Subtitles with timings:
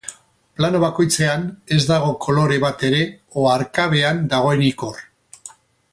[0.59, 1.43] Plano bakoitzean,
[1.75, 3.03] ez dago kolore bat ere
[3.43, 4.99] oharkabean dagoenik hor.